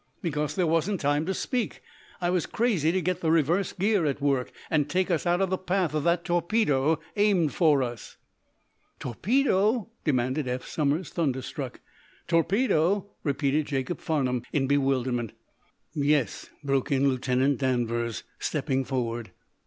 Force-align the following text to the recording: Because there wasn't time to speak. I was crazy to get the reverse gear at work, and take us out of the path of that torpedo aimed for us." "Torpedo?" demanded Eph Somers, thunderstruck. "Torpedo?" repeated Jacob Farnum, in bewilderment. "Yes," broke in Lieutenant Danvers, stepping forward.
Because 0.23 0.55
there 0.55 0.65
wasn't 0.65 0.99
time 0.99 1.27
to 1.27 1.33
speak. 1.35 1.83
I 2.21 2.31
was 2.31 2.47
crazy 2.47 2.91
to 2.91 3.01
get 3.03 3.21
the 3.21 3.29
reverse 3.29 3.71
gear 3.71 4.07
at 4.07 4.19
work, 4.19 4.51
and 4.71 4.89
take 4.89 5.11
us 5.11 5.27
out 5.27 5.41
of 5.41 5.51
the 5.51 5.59
path 5.59 5.93
of 5.93 6.03
that 6.05 6.25
torpedo 6.25 6.99
aimed 7.15 7.53
for 7.53 7.83
us." 7.83 8.17
"Torpedo?" 8.97 9.91
demanded 10.03 10.47
Eph 10.47 10.65
Somers, 10.67 11.11
thunderstruck. 11.11 11.81
"Torpedo?" 12.27 13.11
repeated 13.23 13.67
Jacob 13.67 13.99
Farnum, 14.01 14.41
in 14.51 14.65
bewilderment. 14.65 15.33
"Yes," 15.93 16.49
broke 16.63 16.91
in 16.91 17.07
Lieutenant 17.07 17.59
Danvers, 17.59 18.23
stepping 18.39 18.83
forward. 18.83 19.29